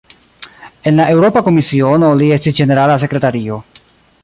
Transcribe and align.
En 0.91 0.97
la 0.99 1.05
Eŭropa 1.17 1.43
Komisiono, 1.49 2.11
li 2.23 2.31
estis 2.39 2.57
"ĝenerala 2.61 2.99
sekretario". 3.05 3.61